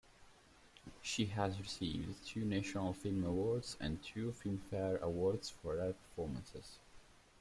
[1.03, 6.79] She has received two National Film Awards and two Filmfare Awards for her performances.